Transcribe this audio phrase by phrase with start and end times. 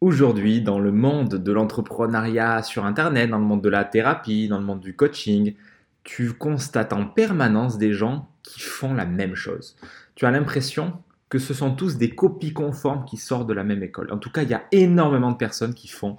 [0.00, 4.58] Aujourd'hui, dans le monde de l'entrepreneuriat sur Internet, dans le monde de la thérapie, dans
[4.58, 5.56] le monde du coaching,
[6.04, 9.74] tu constates en permanence des gens qui font la même chose.
[10.14, 13.82] Tu as l'impression que ce sont tous des copies conformes qui sortent de la même
[13.82, 14.12] école.
[14.12, 16.14] En tout cas, il y a énormément de personnes qui font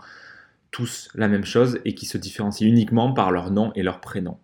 [0.71, 4.39] tous la même chose et qui se différencient uniquement par leur nom et leur prénom.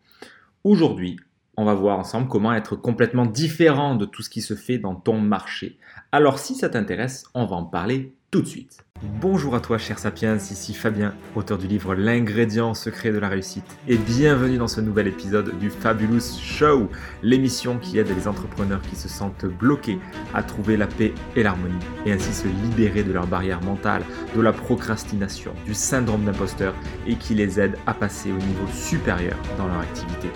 [0.63, 1.19] Aujourd'hui,
[1.57, 4.95] on va voir ensemble comment être complètement différent de tout ce qui se fait dans
[4.95, 5.77] ton marché.
[6.13, 8.85] Alors si ça t'intéresse, on va en parler de suite.
[9.21, 13.65] Bonjour à toi cher Sapiens, ici Fabien, auteur du livre L'ingrédient secret de la réussite
[13.87, 16.89] et bienvenue dans ce nouvel épisode du Fabulous Show,
[17.21, 19.99] l'émission qui aide les entrepreneurs qui se sentent bloqués
[20.33, 21.73] à trouver la paix et l'harmonie
[22.05, 24.03] et ainsi se libérer de leurs barrières mentales,
[24.35, 26.73] de la procrastination, du syndrome d'imposteur
[27.05, 30.29] et qui les aide à passer au niveau supérieur dans leur activité.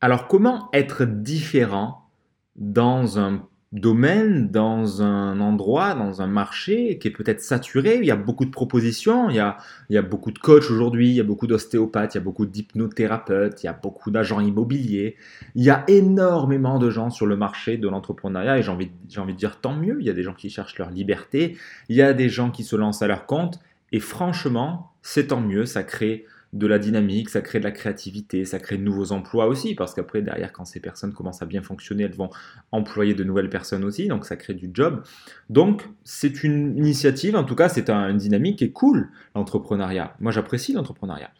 [0.00, 2.10] Alors comment être différent
[2.56, 8.10] dans un domaine, dans un endroit, dans un marché qui est peut-être saturé, il y
[8.10, 9.58] a beaucoup de propositions, il y a,
[9.90, 12.24] il y a beaucoup de coachs aujourd'hui, il y a beaucoup d'ostéopathes, il y a
[12.24, 15.16] beaucoup d'hypnothérapeutes, il y a beaucoup d'agents immobiliers,
[15.54, 19.20] il y a énormément de gens sur le marché de l'entrepreneuriat et j'ai envie, j'ai
[19.20, 21.58] envie de dire tant mieux, il y a des gens qui cherchent leur liberté,
[21.90, 23.60] il y a des gens qui se lancent à leur compte
[23.92, 28.44] et franchement, c'est tant mieux, ça crée de la dynamique, ça crée de la créativité,
[28.44, 31.62] ça crée de nouveaux emplois aussi, parce qu'après, derrière, quand ces personnes commencent à bien
[31.62, 32.30] fonctionner, elles vont
[32.72, 35.02] employer de nouvelles personnes aussi, donc ça crée du job.
[35.50, 40.14] Donc, c'est une initiative, en tout cas, c'est une dynamique qui est cool, l'entrepreneuriat.
[40.20, 41.30] Moi, j'apprécie l'entrepreneuriat.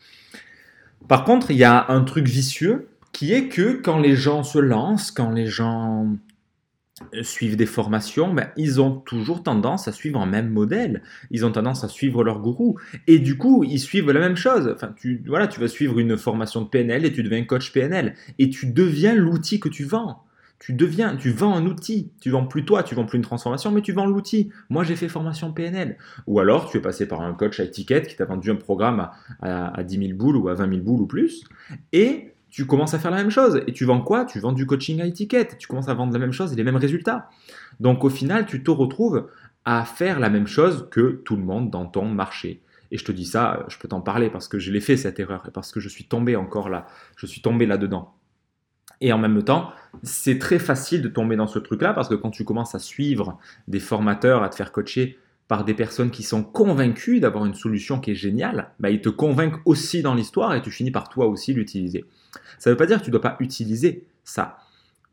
[1.07, 4.59] Par contre, il y a un truc vicieux qui est que quand les gens se
[4.59, 6.17] lancent, quand les gens
[7.23, 11.03] suivent des formations, ben, ils ont toujours tendance à suivre un même modèle.
[11.31, 12.79] Ils ont tendance à suivre leur gourou.
[13.07, 14.73] Et du coup, ils suivent la même chose.
[14.75, 18.15] Enfin, tu, voilà, tu vas suivre une formation de PNL et tu deviens coach PNL.
[18.39, 20.25] Et tu deviens l'outil que tu vends.
[20.59, 22.11] Tu deviens, tu vends un outil.
[22.21, 24.51] Tu vends plus toi, tu vends plus une transformation, mais tu vends l'outil.
[24.71, 25.99] Moi, j'ai fait formation PNL.
[26.27, 29.09] Ou alors, tu es passé par un coach à étiquette qui t'a vendu un programme
[29.41, 31.45] à, à 10 000 boules ou à 20 000 boules ou plus.
[31.93, 33.63] Et tu commences à faire la même chose.
[33.67, 34.25] Et tu vends quoi?
[34.25, 35.57] Tu vends du coaching à étiquette.
[35.59, 37.29] Tu commences à vendre la même chose et les mêmes résultats.
[37.81, 39.29] Donc au final, tu te retrouves
[39.65, 42.63] à faire la même chose que tout le monde dans ton marché.
[42.91, 45.21] Et je te dis ça, je peux t'en parler parce que je l'ai fait cette
[45.21, 46.87] erreur et parce que je suis tombé encore là.
[47.17, 48.15] Je suis tombé là-dedans.
[49.01, 49.71] Et en même temps,
[50.03, 53.39] c'est très facile de tomber dans ce truc-là parce que quand tu commences à suivre
[53.69, 57.99] des formateurs, à te faire coacher par des personnes qui sont convaincues d'avoir une solution
[57.99, 61.27] qui est géniale, bah, ils te convainquent aussi dans l'histoire et tu finis par toi
[61.27, 62.05] aussi l'utiliser.
[62.59, 64.59] Ça ne veut pas dire que tu ne dois pas utiliser ça.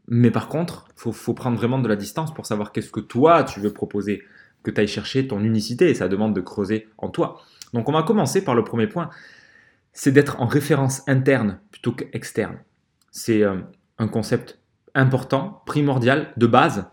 [0.07, 3.43] Mais par contre, il faut, prendre vraiment de la distance pour savoir qu'est-ce que toi
[3.43, 4.23] tu veux proposer,
[4.61, 7.41] que tu ailles chercher ton unicité et ça demande de creuser en toi.
[7.73, 9.09] Donc on va commencer par le premier point,
[9.93, 12.57] c'est d'être en référence interne plutôt qu'externe.
[13.09, 13.61] C'est euh,
[13.97, 14.59] un concept
[14.93, 16.87] important, primordial, de base,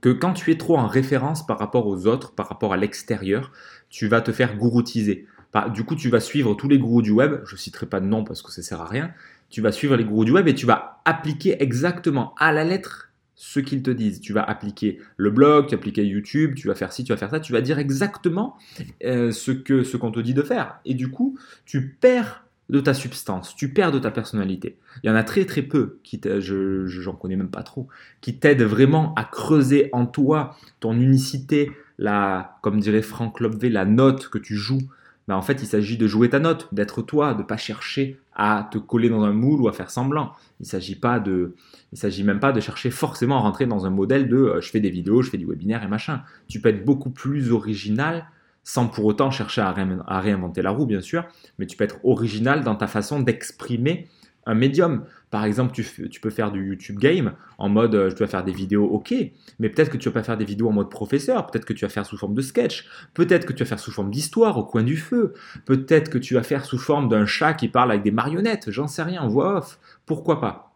[0.00, 3.52] que quand tu es trop en référence par rapport aux autres, par rapport à l'extérieur,
[3.90, 5.26] tu vas te faire gouroutiser.
[5.52, 8.00] Bah, du coup, tu vas suivre tous les gourous du web, je ne citerai pas
[8.00, 9.10] de nom parce que ça sert à rien,
[9.50, 13.10] tu vas suivre les gourous du web et tu vas appliquer exactement à la lettre
[13.34, 14.20] ce qu'ils te disent.
[14.20, 17.16] Tu vas appliquer le blog, tu vas appliquer YouTube, tu vas faire ci, tu vas
[17.16, 18.56] faire ça, tu vas dire exactement
[19.04, 19.52] euh, ce
[19.84, 20.80] ce qu'on te dit de faire.
[20.84, 24.76] Et du coup, tu perds de ta substance, tu perds de ta personnalité.
[25.02, 27.88] Il y en a très très peu, qui je j'en connais même pas trop,
[28.20, 33.84] qui t'aident vraiment à creuser en toi ton unicité, la, comme dirait Frank Lobvé, la
[33.84, 34.82] note que tu joues
[35.28, 38.66] bah, en fait, il s'agit de jouer ta note, d'être toi, de pas chercher à
[38.72, 40.32] te coller dans un moule ou à faire semblant.
[40.58, 41.54] Il s'agit pas de,
[41.92, 44.70] il s'agit même pas de chercher forcément à rentrer dans un modèle de euh, je
[44.70, 46.22] fais des vidéos, je fais du webinaire et machin.
[46.48, 48.26] Tu peux être beaucoup plus original
[48.64, 51.26] sans pour autant chercher à, réinventer la roue, bien sûr,
[51.58, 54.08] mais tu peux être original dans ta façon d'exprimer
[54.46, 55.04] un médium.
[55.30, 58.52] Par exemple, tu, peux faire du YouTube game en mode euh, je dois faire des
[58.52, 59.14] vidéos, ok,
[59.58, 61.84] mais peut-être que tu vas pas faire des vidéos en mode professeur, peut-être que tu
[61.84, 64.64] vas faire sous forme de sketch, peut-être que tu vas faire sous forme d'histoire au
[64.64, 65.34] coin du feu,
[65.66, 68.86] peut-être que tu vas faire sous forme d'un chat qui parle avec des marionnettes, j'en
[68.86, 70.74] sais rien, en voix off, pourquoi pas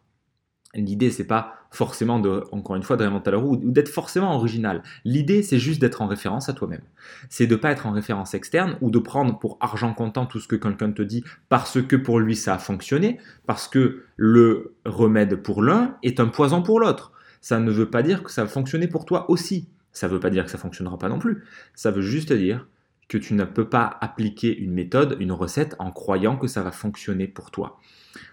[0.75, 2.23] L'idée, c'est pas forcément
[2.53, 4.83] encore une fois, de réinventer la roue ou d'être forcément original.
[5.05, 6.83] L'idée, c'est juste d'être en référence à toi-même.
[7.29, 10.47] C'est de pas être en référence externe ou de prendre pour argent comptant tout ce
[10.47, 15.37] que quelqu'un te dit parce que pour lui ça a fonctionné, parce que le remède
[15.37, 17.13] pour l'un est un poison pour l'autre.
[17.41, 19.69] Ça ne veut pas dire que ça va fonctionner pour toi aussi.
[19.93, 21.43] Ça ne veut pas dire que ça fonctionnera pas non plus.
[21.75, 22.69] Ça veut juste dire
[23.09, 26.71] que tu ne peux pas appliquer une méthode, une recette en croyant que ça va
[26.71, 27.79] fonctionner pour toi.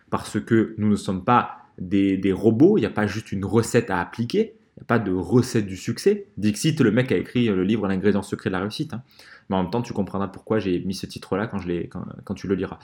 [0.09, 3.89] Parce que nous ne sommes pas des, robots, il n'y a pas juste une recette
[3.89, 6.27] à appliquer, il n'y a pas de recette du succès.
[6.37, 8.93] Dixit, le mec a écrit le livre L'ingrédient secret de la réussite.
[8.93, 9.03] Hein.
[9.49, 11.59] Mais en même temps, tu comprendras pourquoi j'ai mis ce titre-là quand,
[11.89, 12.77] quand, quand, tu le liras.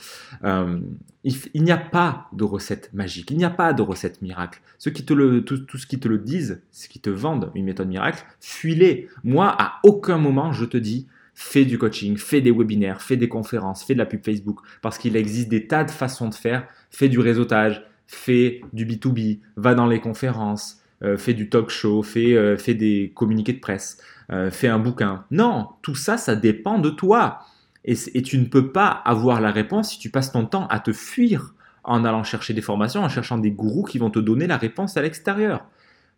[0.43, 0.79] Euh,
[1.23, 4.61] il, n'y a pas de recette magique, il n'y a pas de recette miracle.
[4.79, 7.51] Ceux qui te le, tout, tout ce qui te le disent, ce qui te vendent
[7.53, 9.07] une méthode miracle, fuis-les.
[9.23, 13.27] Moi, à aucun moment, je te dis fais du coaching, fais des webinaires, fais des
[13.27, 16.65] conférences, fais de la pub Facebook, parce qu'il existe des tas de façons de faire,
[16.89, 22.03] fais du réseautage, fais du B2B, va dans les conférences, euh, fais du talk show,
[22.03, 23.97] fais, euh, des communiqués de presse,
[24.31, 25.25] euh, fais un bouquin.
[25.31, 27.39] Non, tout ça, ça dépend de toi.
[27.83, 30.91] Et, tu ne peux pas avoir la réponse si tu passes ton temps à te
[30.91, 31.53] fuir
[31.83, 34.97] en allant chercher des formations, en cherchant des gourous qui vont te donner la réponse
[34.97, 35.67] à l'extérieur.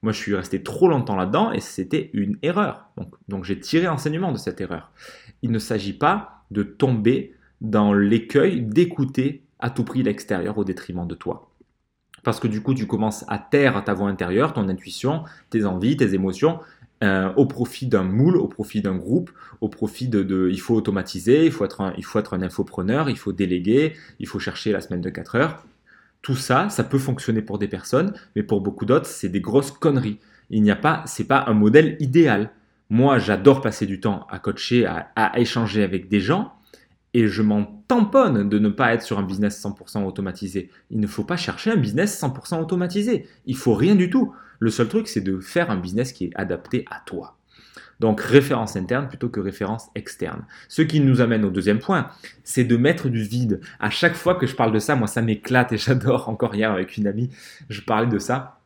[0.02, 2.88] Moi, je suis resté trop longtemps là-dedans et c'était une erreur.
[2.96, 4.92] Donc, donc j'ai tiré enseignement de cette erreur.
[5.42, 11.08] Il ne s'agit pas de tomber dans l'écueil d'écouter à tout prix l'extérieur au détriment
[11.08, 11.52] de toi.
[12.28, 15.96] Parce que du coup, tu commences à taire ta voix intérieure, ton intuition, tes envies,
[15.96, 16.60] tes émotions,
[17.02, 19.32] euh, au profit d'un moule, au profit d'un groupe,
[19.62, 23.10] au profit de, il faut automatiser, il faut, être un, il faut être un infopreneur,
[23.10, 25.66] il faut déléguer, il faut chercher la semaine de 4 heures.
[26.22, 29.72] Tout ça, ça peut fonctionner pour des personnes, mais pour beaucoup d'autres, c'est des grosses
[29.72, 30.20] conneries.
[30.50, 32.52] Il n'y a pas, c'est pas un modèle idéal.
[32.90, 36.57] Moi, j'adore passer du temps à coacher, à échanger avec des gens,
[37.18, 40.70] et je m'en tamponne de ne pas être sur un business 100% automatisé.
[40.92, 43.26] Il ne faut pas chercher un business 100% automatisé.
[43.48, 44.36] Il faut rien du tout.
[44.60, 47.36] Le seul truc, c'est de faire un business qui est adapté à toi.
[48.00, 50.46] Donc référence interne plutôt que référence externe.
[50.68, 52.12] Ce qui nous amène au deuxième point,
[52.44, 53.62] c'est de mettre du vide.
[53.80, 56.30] À chaque fois que je parle de ça, moi ça m'éclate et j'adore.
[56.30, 57.32] Encore hier avec une amie,
[57.68, 58.57] je parlais de ça.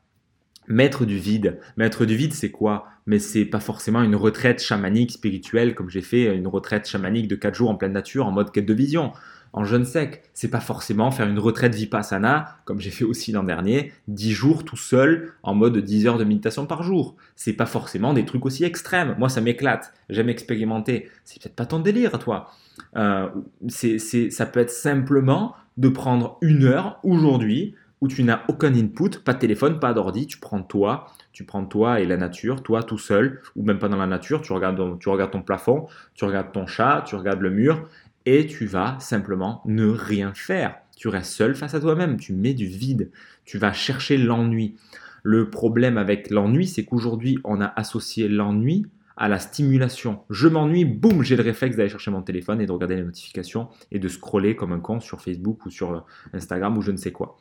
[0.72, 1.60] Mettre du vide.
[1.78, 2.88] Mettre du vide, c'est quoi?
[3.06, 7.36] Mais c'est pas forcément une retraite chamanique spirituelle comme j'ai fait une retraite chamanique de
[7.36, 9.12] 4 jours en pleine nature en mode quête de vision.
[9.54, 13.44] En jeûne sec, c'est pas forcément faire une retraite vipassana comme j'ai fait aussi l'an
[13.44, 17.18] dernier, 10 jours tout seul en mode 10 heures de méditation par jour.
[17.36, 19.16] C'est pas forcément des trucs aussi extrêmes.
[19.20, 19.94] Moi, ça m'éclate.
[20.10, 21.10] J'aime expérimenter.
[21.26, 22.50] C'est peut-être pas ton délire, toi.
[22.96, 23.28] Euh,
[23.68, 29.20] c'est, ça peut être simplement de prendre une heure aujourd'hui où tu n'as aucun input,
[29.24, 32.82] pas de téléphone, pas d'ordi, tu prends toi, tu prends toi et la nature, toi
[32.84, 36.26] tout seul, ou même pas dans la nature, tu regardes, tu regardes ton plafond, tu
[36.26, 37.88] regardes ton chat, tu regardes le mur,
[38.26, 40.76] et tu vas simplement ne rien faire.
[40.98, 43.12] Tu restes seul face à toi-même, tu mets du vide,
[43.46, 44.76] tu vas chercher l'ennui.
[45.24, 48.88] Le problème avec l'ennui, c'est qu'aujourd'hui, on a associé l'ennui
[49.18, 50.22] à la stimulation.
[50.32, 53.68] Je m'ennuie, boum, j'ai le réflexe d'aller chercher mon téléphone et de regarder les notifications
[53.92, 57.12] et de scroller comme un con sur Facebook ou sur Instagram ou je ne sais
[57.12, 57.38] quoi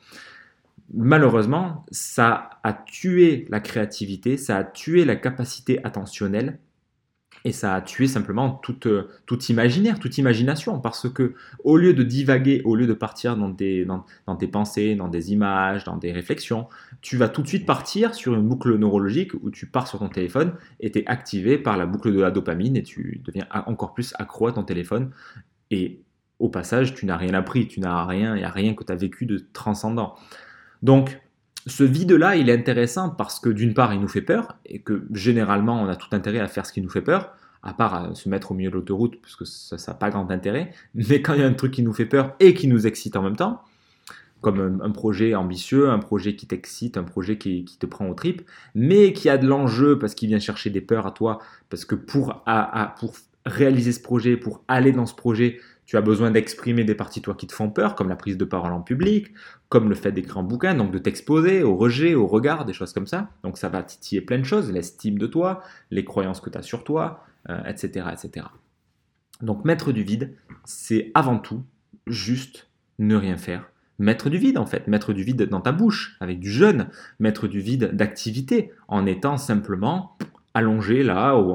[0.93, 6.59] malheureusement, ça a tué la créativité, ça a tué la capacité attentionnelle
[7.43, 8.87] et ça a tué simplement toute,
[9.25, 11.33] toute imaginaire, toute imagination, parce que
[11.63, 15.83] au lieu de divaguer, au lieu de partir dans, dans, tes pensées, dans des images,
[15.83, 16.67] dans des réflexions,
[17.01, 20.09] tu vas tout de suite partir sur une boucle neurologique où tu pars sur ton
[20.09, 23.93] téléphone et tu es activé par la boucle de la dopamine et tu deviens encore
[23.93, 25.11] plus accro à ton téléphone.
[25.71, 26.01] Et
[26.37, 28.91] au passage, tu n'as rien appris, tu n'as rien, il n'y a rien que tu
[28.91, 30.15] as vécu de transcendant.
[30.81, 31.19] Donc,
[31.67, 35.05] ce vide-là, il est intéressant parce que d'une part, il nous fait peur et que
[35.13, 37.33] généralement, on a tout intérêt à faire ce qui nous fait peur,
[37.63, 40.73] à part se mettre au milieu de l'autoroute parce que ça n'a pas grand intérêt.
[40.95, 43.15] Mais quand il y a un truc qui nous fait peur et qui nous excite
[43.15, 43.61] en même temps,
[44.41, 48.41] comme un, projet ambitieux, un projet qui t'excite, un projet qui, te prend au tripes,
[48.73, 51.39] mais qui a de l'enjeu parce qu'il vient chercher des peurs à toi,
[51.69, 52.43] parce que pour
[53.45, 57.35] réaliser ce projet, pour aller dans ce projet, tu as besoin d'exprimer des parties toi
[57.35, 59.27] qui te font peur, comme la prise de parole en public,
[59.69, 62.93] comme le fait d'écrire un bouquin, donc de t'exposer au rejet, au regard, des choses
[62.93, 63.29] comme ça.
[63.43, 66.61] Donc ça va titiller plein de choses, l'estime de toi, les croyances que tu as
[66.61, 67.25] sur toi,
[67.65, 68.45] etc., euh, etc.
[69.41, 70.35] Donc mettre du vide,
[70.65, 71.63] c'est avant tout
[72.07, 72.69] juste
[72.99, 73.69] ne rien faire.
[73.99, 76.87] Mettre du vide en fait, mettre du vide dans ta bouche avec du jeûne,
[77.19, 80.17] mettre du vide d'activité en étant simplement
[80.53, 81.51] allongé là, ou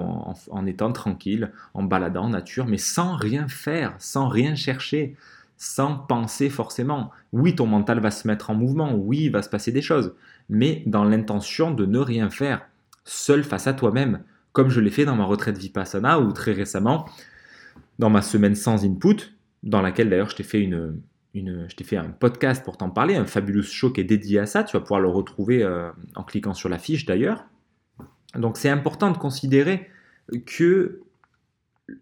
[0.51, 5.17] en, étant tranquille, en baladant en nature, mais sans rien faire, sans rien chercher,
[5.57, 7.11] sans penser forcément.
[7.33, 10.15] Oui, ton mental va se mettre en mouvement, oui, il va se passer des choses,
[10.49, 12.67] mais dans l'intention de ne rien faire,
[13.05, 14.23] seul face à toi-même,
[14.53, 17.07] comme je l'ai fait dans ma retraite Vipassana ou très récemment,
[17.99, 21.01] dans ma semaine sans input, dans laquelle d'ailleurs je t'ai fait une,
[21.35, 24.47] je t'ai fait un podcast pour t'en parler, un fabuleux show qui est dédié à
[24.47, 24.65] ça.
[24.65, 27.45] Tu vas pouvoir le retrouver euh, en cliquant sur la fiche d'ailleurs.
[28.39, 29.91] Donc c'est important de considérer
[30.47, 31.01] que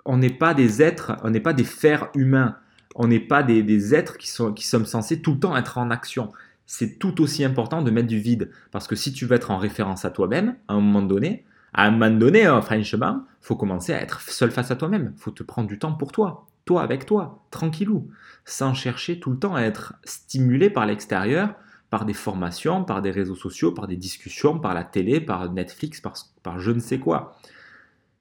[0.04, 2.56] on n'est pas des êtres, on n'est pas des fers humains,
[2.94, 5.90] on n'est pas des, êtres qui, sont, qui sommes censés tout le temps être en
[5.90, 6.32] action.
[6.66, 9.58] C'est tout aussi important de mettre du vide, parce que si tu veux être en
[9.58, 13.92] référence à toi-même, à un moment donné, à un moment donné, hein, franchement, faut commencer
[13.92, 15.12] à être seul face à toi-même.
[15.18, 18.08] faut te prendre du temps pour toi, toi avec toi, tranquillou,
[18.44, 21.54] sans chercher tout le temps à être stimulé par l'extérieur
[21.94, 26.00] par des formations, par des réseaux sociaux, par des discussions, par la télé, par Netflix,
[26.00, 27.38] par, je ne sais quoi.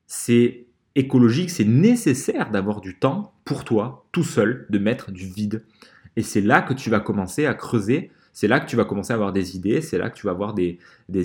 [0.05, 5.65] C'est écologique, c'est nécessaire d'avoir du temps pour toi, tout seul, de mettre du vide.
[6.15, 9.11] Et c'est là que tu vas commencer à creuser, c'est là que tu vas commencer
[9.11, 10.77] à avoir des idées, c'est là que tu vas avoir des,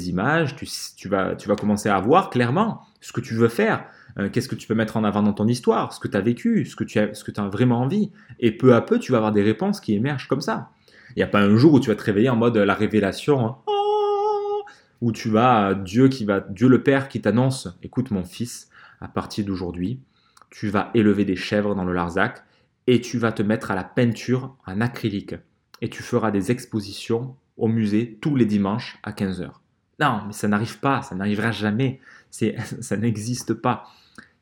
[0.09, 3.85] images, tu, vas, commencer à voir clairement ce que tu veux faire.
[4.19, 6.23] euh, qu'est-ce que tu peux mettre en avant dans ton histoire, ce que tu as
[6.23, 8.11] vécu, ce que tu as, as vraiment envie.
[8.41, 10.71] Et peu à peu, tu vas avoir des réponses qui émergent comme ça.
[11.19, 13.45] Il n'y a pas un jour où tu vas te réveiller en mode la révélation,
[13.45, 14.63] hein, oh,
[15.01, 18.71] où tu vas, Dieu, qui va, Dieu le Père qui t'annonce, écoute mon fils,
[19.01, 20.01] à partir d'aujourd'hui,
[20.49, 22.45] tu vas élever des chèvres dans le Larzac
[22.87, 25.35] et tu vas te mettre à la peinture en acrylique.
[25.81, 29.51] Et tu feras des expositions au musée tous les dimanches à 15h.
[29.99, 31.99] Non, mais ça n'arrive pas, ça n'arrivera jamais.
[32.31, 33.89] ça n'existe pas.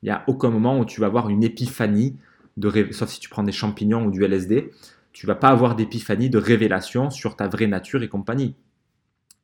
[0.03, 2.19] Il n'y a aucun moment où tu vas avoir une épiphanie,
[2.59, 4.73] de sauf si tu prends des champignons ou du LSD,
[5.17, 8.55] tu vas pas avoir d'épiphanie, de révélation sur ta vraie nature et compagnie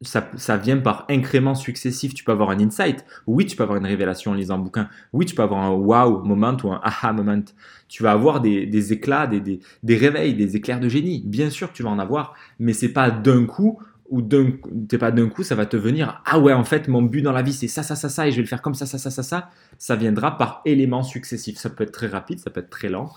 [0.03, 2.13] ça, vient par incréments successifs.
[2.13, 3.07] Tu peux avoir un insight.
[3.27, 4.91] Oui, tu peux avoir une révélation en lisant un bouquin.
[5.13, 7.41] Oui, tu peux avoir un wow moment ou un aha moment.
[7.89, 11.23] Tu vas avoir des, éclats, des, des, réveils, des éclairs de génie.
[11.25, 14.51] Bien sûr tu vas en avoir, mais c'est pas d'un coup ou d'un
[14.99, 16.21] pas d'un coup, ça va te venir.
[16.27, 18.31] Ah ouais, en fait, mon but dans la vie, c'est ça, ça, ça, ça, et
[18.31, 19.49] je vais le faire comme ça, ça, ça, ça, ça.
[19.79, 21.57] Ça viendra par éléments successifs.
[21.57, 23.11] Ça peut être très rapide, ça peut être très lent.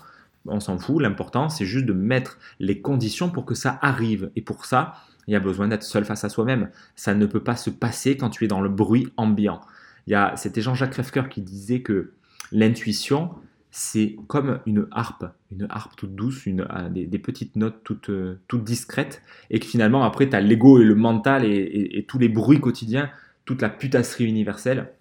[0.48, 1.02] On s'en fout.
[1.02, 4.30] L'important, c'est juste de mettre les conditions pour que ça arrive.
[4.36, 4.94] Et pour ça,
[5.26, 6.70] il y a besoin d'être seul face à soi-même.
[6.94, 9.60] Ça ne peut pas se passer quand tu es dans le bruit ambiant.
[10.36, 12.12] C'était Jean-Jacques Reffker qui disait que
[12.52, 13.30] l'intuition,
[13.70, 18.38] c'est comme une harpe, une harpe toute douce, une, euh, des, petites notes toutes, euh,
[18.48, 22.28] toutes discrètes, et que finalement, après, tu as l'ego et le mental et, tous les
[22.28, 23.10] bruits quotidiens,
[23.44, 24.92] toute la putasserie universelle,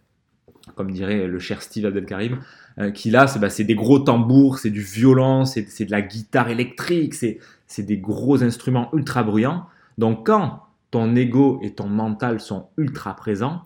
[0.76, 2.40] comme dirait le cher Steve Abdelkarim,
[2.80, 6.50] euh, qui là, bah, c'est des gros tambours, c'est du violon, c'est de la guitare
[6.50, 9.66] électrique, c'est des gros instruments ultra bruyants.
[9.98, 13.66] Donc quand ton ego et ton mental sont ultra présents,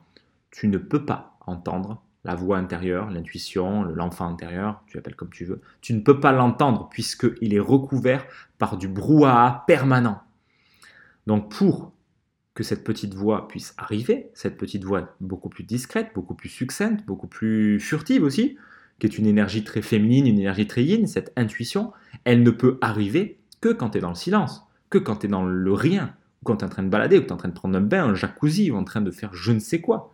[0.52, 5.46] tu ne peux pas entendre la voix intérieure, l'intuition, l'enfant intérieur, tu l'appelles comme tu
[5.46, 5.62] veux.
[5.82, 8.26] Tu ne peux pas l'entendre puisqu'il est recouvert
[8.58, 10.22] par du brouhaha permanent.
[11.28, 11.94] Donc pour
[12.60, 17.06] que cette petite voix puisse arriver, cette petite voix beaucoup plus discrète, beaucoup plus succincte,
[17.06, 18.58] beaucoup plus furtive aussi,
[19.00, 21.94] qui est une énergie très féminine, une énergie très yin, cette intuition,
[22.26, 25.30] elle ne peut arriver que quand tu es dans le silence, que quand tu es
[25.30, 27.38] dans le rien, ou quand tu es en train de balader, ou tu es en
[27.38, 29.80] train de prendre un bain, un jacuzzi, ou en train de faire je ne sais
[29.80, 30.12] quoi,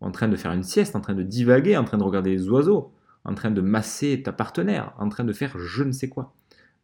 [0.00, 2.48] en train de faire une sieste, en train de divaguer, en train de regarder les
[2.48, 2.92] oiseaux,
[3.24, 6.32] en train de masser ta partenaire, en train de faire je ne sais quoi,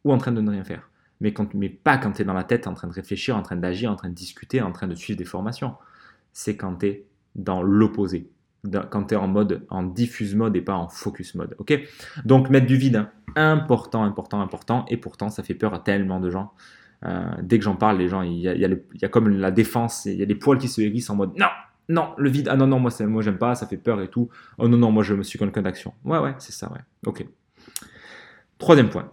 [0.03, 0.88] ou en train de ne rien faire.
[1.21, 1.31] Mais,
[1.69, 3.95] pas quand tu es dans la tête, en train de réfléchir, en train d'agir, en
[3.95, 5.75] train de discuter, en train de suivre des formations.
[6.31, 8.29] C'est quand tu es dans l'opposé,
[8.89, 11.55] quand tu es en mode en diffuse mode et pas en focus mode.
[11.59, 11.77] Ok?
[12.25, 13.11] Donc mettre du vide, hein.
[13.35, 16.53] important, important, important, et pourtant ça fait peur à tellement de gens.
[17.05, 20.23] Euh, dès que j'en parle, les gens, il y, a, comme la défense, il y
[20.23, 21.47] a des poils qui se hérissent en mode non,
[21.89, 24.29] non, le vide, ah non, non, moi, moi j'aime pas, ça fait peur et tout.
[24.57, 25.93] Oh non, non, moi je me suis quelqu'un d'action.
[26.05, 26.79] Ouais, ouais, c'est ça, ouais.
[27.05, 27.25] Ok.
[28.59, 29.11] Troisième point,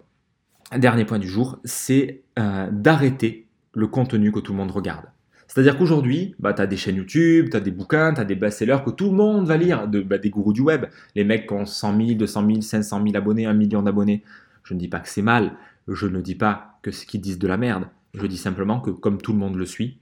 [0.77, 5.07] dernier point du jour, c'est euh, d'arrêter le contenu que tout le monde regarde.
[5.47, 8.35] C'est-à-dire qu'aujourd'hui, bah, tu as des chaînes YouTube, tu as des bouquins, tu as des
[8.35, 11.55] best-sellers que tout le monde va lire, bah, des gourous du web, les mecs qui
[11.55, 14.23] ont 100 000, 200 000, 500 000 abonnés, 1 million d'abonnés.
[14.65, 15.53] Je ne dis pas que c'est mal,
[15.89, 17.85] je ne dis pas que ce qu'ils disent de la merde.
[18.15, 19.99] Je dis simplement que comme tout le monde le suit,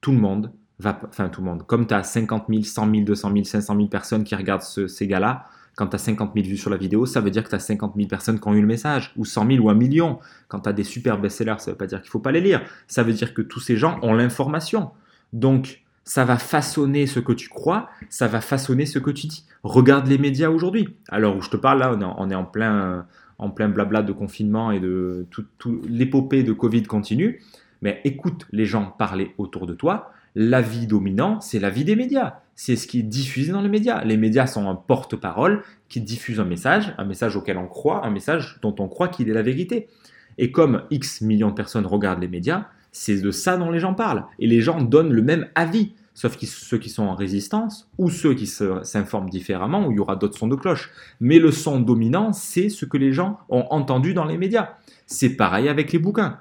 [0.00, 3.04] tout le monde va, enfin tout le monde, comme tu as 50 000, 100 000,
[3.04, 5.44] 200 000, 500 000 personnes qui regardent ces gars-là,
[5.76, 7.60] quand tu as 50 000 vues sur la vidéo, ça veut dire que tu as
[7.60, 10.18] 50 000 personnes qui ont eu le message, ou 100 000 ou un million.
[10.48, 12.32] Quand tu as des super best-sellers, ça ne veut pas dire qu'il ne faut pas
[12.32, 12.62] les lire.
[12.88, 14.90] Ça veut dire que tous ces gens ont l'information.
[15.34, 19.44] Donc, ça va façonner ce que tu crois, ça va façonner ce que tu dis.
[19.64, 20.96] Regarde les médias aujourd'hui.
[21.08, 23.06] Alors où je te parle là, on est en plein,
[23.38, 25.48] en plein blabla de confinement et de toute
[25.88, 27.42] l'épopée de Covid continue,
[27.82, 30.12] mais écoute les gens parler autour de toi.
[30.36, 32.40] L'avis dominant, c'est l'avis des médias.
[32.56, 34.02] C'est ce qui est diffusé dans les médias.
[34.04, 38.10] Les médias sont un porte-parole qui diffuse un message, un message auquel on croit, un
[38.10, 39.88] message dont on croit qu'il est la vérité.
[40.38, 43.94] Et comme X millions de personnes regardent les médias, c'est de ça dont les gens
[43.94, 44.24] parlent.
[44.38, 48.32] Et les gens donnent le même avis sauf ceux qui sont en résistance ou ceux
[48.34, 50.90] qui s'informent différemment, où il y aura d'autres sons de cloche.
[51.20, 54.70] Mais le son dominant, c'est ce que les gens ont entendu dans les médias.
[55.06, 56.38] C'est pareil avec les bouquins.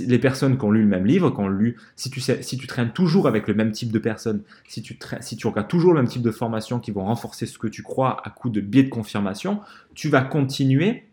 [0.00, 2.66] Les personnes qui ont lu le même livre, qui ont lu, si tu, si tu
[2.66, 6.00] traînes toujours avec le même type de personnes, si tu, si tu regardes toujours le
[6.00, 8.84] même type de formation qui vont renforcer ce que tu crois à coup de biais
[8.84, 9.60] de confirmation,
[9.94, 11.04] tu vas continuer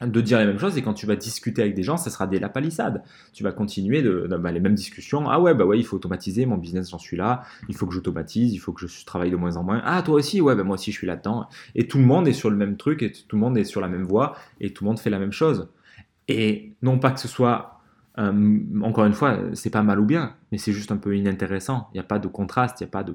[0.00, 2.26] de dire les mêmes choses et quand tu vas discuter avec des gens, ça sera
[2.26, 3.04] des la palissade.
[3.32, 5.30] Tu vas continuer de, bah, les mêmes discussions.
[5.30, 7.42] Ah ouais, bah ouais, il faut automatiser mon business, j'en suis là.
[7.68, 9.80] Il faut que j'automatise, il faut que je travaille de moins en moins.
[9.84, 11.48] Ah toi aussi, ouais, bah moi aussi je suis là-dedans.
[11.74, 13.80] Et tout le monde est sur le même truc et tout le monde est sur
[13.80, 15.68] la même voie et tout le monde fait la même chose.
[16.28, 17.73] Et non pas que ce soit,
[18.18, 21.88] euh, encore une fois, c'est pas mal ou bien, mais c'est juste un peu inintéressant.
[21.92, 23.14] Il n'y a pas de contraste, il n'y a pas de.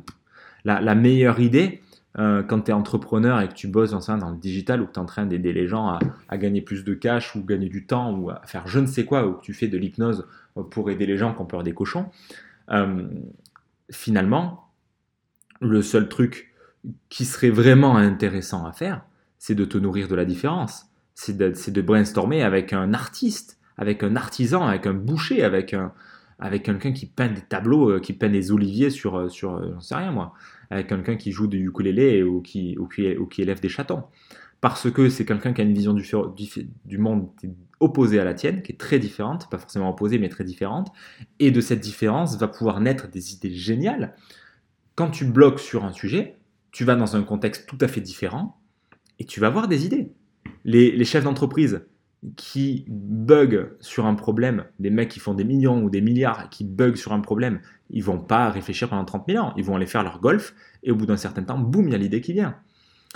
[0.65, 1.81] la meilleure idée,
[2.17, 4.99] euh, quand tu es entrepreneur et que tu bosses dans, le digital ou que tu
[4.99, 8.17] es en train d'aider les gens à, gagner plus de cash ou gagner du temps
[8.17, 10.25] ou à faire je ne sais quoi ou que tu fais de l'hypnose
[10.71, 12.07] pour aider les gens qui ont peur des cochons,
[12.71, 13.07] euh,
[13.91, 14.71] finalement,
[15.61, 16.53] le seul truc
[17.09, 19.05] qui serait vraiment intéressant à faire,
[19.37, 20.87] c'est de te nourrir de la différence.
[21.13, 25.93] C'est de, brainstormer avec un artiste, avec un artisan, avec un boucher, avec un,
[26.37, 29.71] avec quelqu'un qui peint des tableaux, euh, qui peint des oliviers sur, euh, sur euh,
[29.73, 30.33] j'en sais rien moi,
[30.69, 34.03] avec quelqu'un qui joue du ukulélé ou qui, ou qui, élève des chatons.
[34.59, 37.29] Parce que c'est quelqu'un qui a une vision du, monde
[37.79, 40.91] opposée à la tienne, qui est très différente, pas forcément opposée, mais très différente.
[41.39, 44.13] Et de cette différence va pouvoir naître des idées géniales.
[44.95, 46.35] Quand tu bloques sur un sujet,
[46.71, 48.59] tu vas dans un contexte tout à fait différent
[49.17, 50.11] et tu vas avoir des idées.
[50.65, 51.81] Les chefs d'entreprise
[52.35, 56.65] qui bug sur un problème, des mecs qui font des millions ou des milliards qui
[56.65, 57.59] bug sur un problème,
[57.89, 60.91] ils vont pas réfléchir pendant 30 000 ans, ils vont aller faire leur golf et
[60.91, 62.55] au bout d'un certain temps, boum, il y a l'idée qui vient.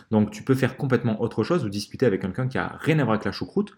[0.10, 3.03] Donc tu peux faire complètement autre chose ou discuter avec quelqu'un qui a rien à
[3.03, 3.75] voir avec la choucroute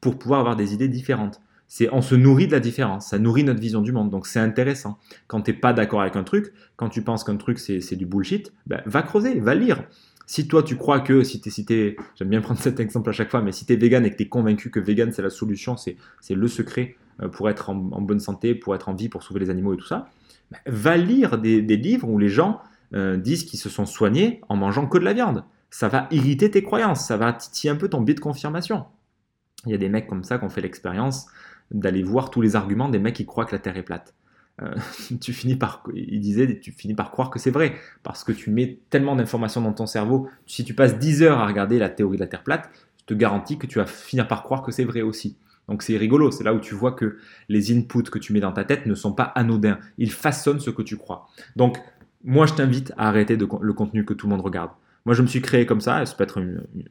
[0.00, 1.40] pour pouvoir avoir des idées différentes.
[1.68, 4.38] C'est on se nourrit de la différence, ça nourrit notre vision du monde, donc c'est
[4.38, 4.98] intéressant.
[5.26, 8.06] Quand tu n'es pas d'accord avec un truc, quand tu penses qu'un truc c'est du
[8.06, 9.82] bullshit, ben, va creuser, va lire.
[10.26, 13.30] Si toi tu crois que, si tu es, j'aime bien prendre cet exemple à chaque
[13.30, 15.30] fois, mais si tu es vegan et que tu es convaincu que vegan c'est la
[15.30, 15.96] solution, c'est
[16.30, 19.50] le secret euh, pour être en, bonne santé, pour être en vie, pour sauver les
[19.50, 20.10] animaux et tout ça,
[20.50, 22.60] ben, va lire des, livres où les gens
[22.94, 25.44] euh, disent qu'ils se sont soignés en mangeant que de la viande.
[25.70, 28.84] Ça va irriter tes croyances, ça va titiller un peu ton biais de confirmation.
[29.64, 31.26] Il y a des mecs comme ça qui ont fait l'expérience
[31.70, 34.14] d'aller voir tous les arguments des mecs qui croient que la Terre est plate.
[34.62, 34.74] Euh,
[35.20, 38.50] tu finis par, il disait, tu finis par croire que c'est vrai, parce que tu
[38.50, 40.28] mets tellement d'informations dans ton cerveau.
[40.46, 42.70] Si tu passes 10 heures à regarder la théorie de la Terre plate,
[43.00, 45.36] je te garantis que tu vas finir par croire que c'est vrai aussi.
[45.68, 48.52] Donc c'est rigolo, c'est là où tu vois que les inputs que tu mets dans
[48.52, 51.28] ta tête ne sont pas anodins, ils façonnent ce que tu crois.
[51.56, 51.78] Donc
[52.24, 54.70] moi je t'invite à arrêter de, le contenu que tout le monde regarde.
[55.06, 56.02] Moi, je me suis créé comme ça.
[56.18, 56.42] Peut être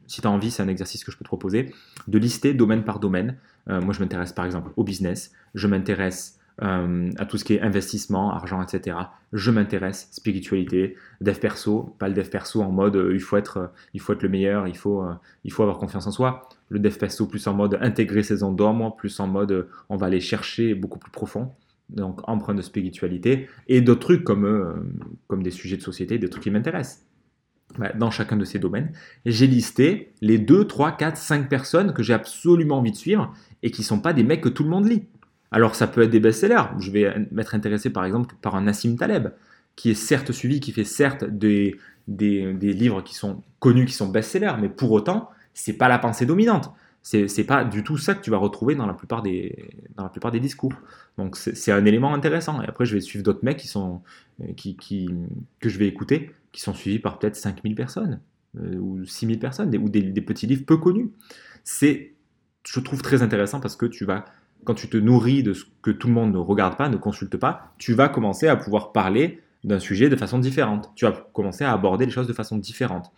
[0.06, 1.74] si tu as envie, c'est un exercice que je peux te proposer,
[2.08, 3.36] de lister domaine par domaine.
[3.68, 5.32] Euh, moi, je m'intéresse par exemple au business.
[5.54, 8.96] Je m'intéresse euh, à tout ce qui est investissement, argent, etc.
[9.32, 13.70] Je m'intéresse spiritualité, dev perso, pas le dev perso en mode euh, il faut être,
[13.94, 15.04] il faut être le meilleur, il faut,
[15.44, 16.48] il faut avoir confiance en soi.
[16.68, 20.20] Le dev perso plus en mode intégrer ses endorments, plus en mode on va aller
[20.20, 21.52] chercher beaucoup plus profond
[21.88, 24.92] donc empreinte de spiritualité, et d'autres trucs comme,
[25.28, 27.06] comme des sujets de société, des trucs qui m'intéressent.
[27.98, 28.92] Dans chacun de ces domaines,
[29.26, 33.70] j'ai listé les 2, 3, 4, 5 personnes que j'ai absolument envie de suivre et
[33.70, 35.04] qui ne sont pas des mecs que tout le monde lit.
[35.50, 36.64] Alors ça peut être des best-sellers.
[36.78, 39.28] Je vais m'être intéressé par exemple par un Nassim Taleb,
[39.76, 41.76] qui est certes suivi, qui fait certes des,
[42.08, 46.26] des, livres qui sont connus, qui sont best-sellers, mais pour autant, c'est pas la pensée
[46.26, 46.72] dominante.
[47.02, 50.02] C'est, c'est pas du tout ça que tu vas retrouver dans la plupart des, dans
[50.02, 50.72] la plupart des discours.
[51.18, 52.60] Donc c'est, un élément intéressant.
[52.62, 54.02] Et après, je vais suivre d'autres mecs qui sont,
[54.56, 55.08] qui, qui,
[55.60, 58.20] que je vais écouter, qui sont suivis par peut-être 5000 personnes
[58.58, 61.10] euh, ou 6000 personnes, ou des, petits livres peu connus.
[61.62, 62.14] C'est,
[62.66, 64.24] je trouve très intéressant parce que tu vas,
[64.64, 67.36] quand tu te nourris de ce que tout le monde ne regarde pas, ne consulte
[67.36, 70.90] pas, tu vas commencer à pouvoir parler d'un sujet de façon différente.
[70.94, 73.12] Tu vas commencer à aborder les choses de façon différente.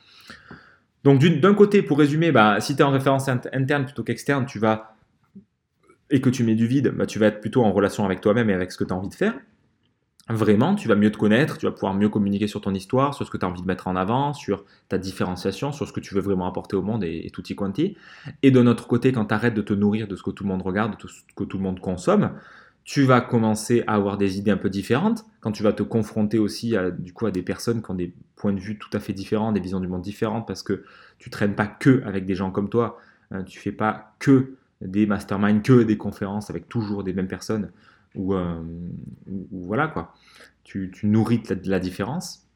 [1.04, 4.58] Donc d'un côté, pour résumer, bah, si tu es en référence interne plutôt qu'externe, tu
[4.58, 4.94] vas
[6.10, 8.50] et que tu mets du vide, bah, tu vas être plutôt en relation avec toi-même
[8.50, 9.34] et avec ce que tu as envie de faire
[10.28, 13.26] vraiment, tu vas mieux te connaître, tu vas pouvoir mieux communiquer sur ton histoire, sur
[13.26, 16.00] ce que tu as envie de mettre en avant, sur ta différenciation, sur ce que
[16.00, 17.96] tu veux vraiment apporter au monde et, tout y quanti.
[18.42, 20.48] Et de notre côté, quand tu arrêtes de te nourrir de ce que tout le
[20.48, 22.32] monde regarde, de ce que tout le monde consomme,
[22.84, 25.26] tu vas commencer à avoir des idées un peu différentes.
[25.40, 28.14] Quand tu vas te confronter aussi à, du coup, à des personnes qui ont des
[28.36, 30.84] points de vue tout à fait différents, des visions du monde différentes, parce que
[31.18, 32.98] tu traînes pas que avec des gens comme toi,
[33.30, 37.70] hein, tu fais pas que des masterminds, que des conférences avec toujours des mêmes personnes
[38.14, 38.62] ou, euh,
[39.50, 40.14] voilà quoi,
[40.64, 42.46] tu, nourris la, différence,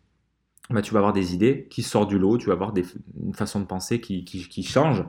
[0.70, 2.84] bah, tu vas avoir des idées qui sortent du lot, tu vas avoir des,
[3.22, 5.04] une façon de penser qui, qui, change,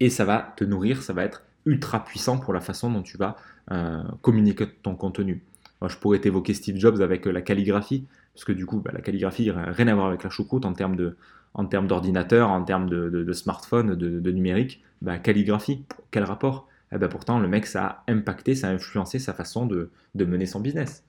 [0.00, 3.16] et ça va te nourrir, ça va être ultra puissant pour la façon dont tu
[3.16, 3.36] vas
[3.72, 5.42] euh, communiquer ton contenu.
[5.86, 9.00] je pourrais t'évoquer Steve Jobs avec euh, la calligraphie, parce que du coup, bah, la
[9.00, 11.16] calligraphie n'a rien à voir avec la choucroute en termes de,
[11.54, 14.82] en termes d'ordinateur, en termes de, smartphone, de, numérique.
[15.00, 16.68] Bah, calligraphie, quel rapport?
[16.92, 20.46] Eh ben pourtant le mec ça a impacté, ça a influencé sa façon de, mener
[20.46, 21.04] son business.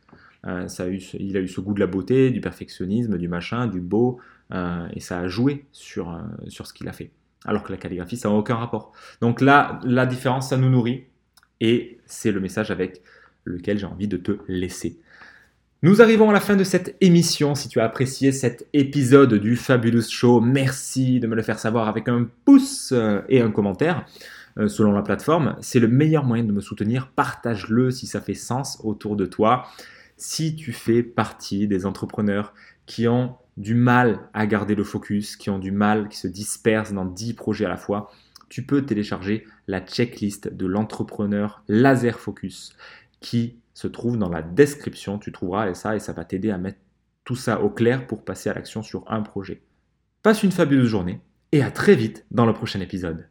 [0.45, 3.27] Euh, ça a eu, il a eu ce goût de la beauté, du perfectionnisme, du
[3.27, 4.19] machin, du beau,
[4.53, 7.11] euh, et ça a joué sur, euh, sur ce qu'il a fait.
[7.45, 8.91] Alors que la calligraphie, ça n'a aucun rapport.
[9.21, 11.05] Donc là, la différence, ça nous nourrit,
[11.59, 13.01] et c'est le message avec
[13.45, 14.99] lequel j'ai envie de te laisser.
[15.83, 17.53] Nous arrivons à la fin de cette émission.
[17.53, 21.87] Si tu as apprécié cet épisode du Fabulous Show, merci de me le faire savoir
[21.87, 22.93] avec un pouce
[23.29, 24.05] et un commentaire.
[24.57, 25.55] Euh, selon la plateforme.
[25.61, 27.11] C'est le meilleur moyen de me soutenir.
[27.11, 29.67] Partage-le si ça fait sens autour de toi.
[30.15, 32.55] Si tu fais partie des entrepreneurs
[32.87, 36.93] qui ont du mal à garder le focus, qui ont du mal, qui se dispersent
[36.93, 38.11] dans 10 projets à la fois,
[38.49, 42.73] tu peux télécharger la checklist de l'entrepreneur laser focus
[43.19, 45.19] qui se trouve dans la description.
[45.19, 46.79] Tu trouveras ça et ça va t'aider à mettre
[47.25, 49.61] tout ça au clair pour passer à l'action sur un projet.
[50.23, 53.27] Passe une fabuleuse journée et à très vite dans le prochain épisode.